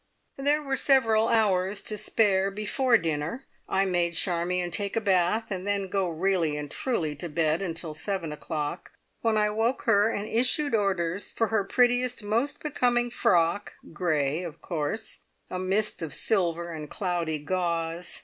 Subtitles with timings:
[0.37, 3.45] There were several hours to spare before dinner.
[3.69, 7.93] I made Charmion take a bath, and then go really and truly to bed, until
[7.93, 13.73] seven o'clock, when I woke her and issued orders for her prettiest, most becoming frock,
[13.93, 15.19] grey, of course,
[15.51, 18.19] a mist of silver and cloudy gauze.